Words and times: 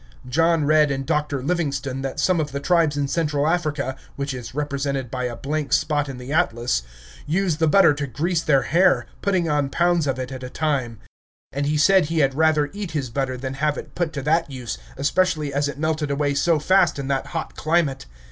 John 0.27 0.65
read 0.65 0.89
in 0.89 1.05
Dr. 1.05 1.43
Livingstone 1.43 2.01
that 2.01 2.19
some 2.19 2.39
of 2.39 2.51
the 2.51 2.59
tribes 2.59 2.97
in 2.97 3.07
Central 3.07 3.47
Africa 3.47 3.95
(which 4.15 4.33
is 4.33 4.55
represented 4.55 5.11
by 5.11 5.25
a 5.25 5.35
blank 5.35 5.71
spot 5.73 6.09
in 6.09 6.17
the 6.17 6.33
atlas) 6.33 6.81
use 7.27 7.57
the 7.57 7.67
butter 7.67 7.93
to 7.93 8.07
grease 8.07 8.41
their 8.41 8.63
hair, 8.63 9.05
putting 9.21 9.47
on 9.47 9.69
pounds 9.69 10.07
of 10.07 10.17
it 10.17 10.31
at 10.31 10.41
a 10.41 10.49
time; 10.49 10.97
and 11.53 11.67
he 11.67 11.77
said 11.77 12.05
he 12.05 12.17
had 12.17 12.33
rather 12.33 12.71
eat 12.73 12.93
his 12.93 13.11
butter 13.11 13.37
than 13.37 13.53
have 13.53 13.77
it 13.77 13.93
put 13.93 14.11
to 14.13 14.23
that 14.23 14.49
use, 14.49 14.79
especially 14.97 15.53
as 15.53 15.67
it 15.67 15.77
melted 15.77 16.09
away 16.09 16.33
so 16.33 16.57
fast 16.57 16.97
in 16.97 17.07
that 17.07 17.27
hot 17.27 17.55
climate. 17.55 18.07